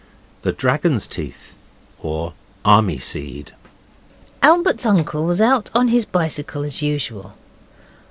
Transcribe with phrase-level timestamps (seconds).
[0.41, 1.55] THE DRAGON'S TEETH;
[1.99, 2.33] OR,
[2.65, 3.51] ARMY SEED
[4.41, 7.35] Albert's uncle was out on his bicycle as usual.